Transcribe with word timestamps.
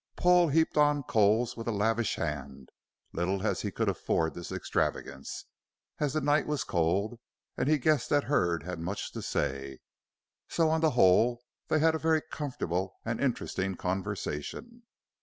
Paul 0.15 0.47
heaped 0.47 0.77
on 0.77 1.03
coals 1.03 1.55
with 1.55 1.67
a 1.67 1.71
lavish 1.71 2.15
hand, 2.15 2.69
little 3.13 3.45
as 3.45 3.61
he 3.61 3.69
could 3.69 3.87
afford 3.87 4.33
this 4.33 4.51
extravagance, 4.51 5.45
as 5.99 6.13
the 6.13 6.21
night 6.21 6.47
was 6.47 6.63
cold 6.63 7.19
and 7.55 7.69
he 7.69 7.77
guessed 7.77 8.09
that 8.09 8.23
Hurd 8.23 8.63
had 8.63 8.79
much 8.79 9.11
to 9.11 9.21
say. 9.21 9.77
So, 10.47 10.71
on 10.71 10.81
the 10.81 10.89
whole, 10.97 11.43
they 11.67 11.77
had 11.77 11.93
a 11.93 11.99
very 11.99 12.23
comfortable 12.31 12.95
and 13.05 13.21
interesting 13.21 13.75
conversation. 13.75 14.81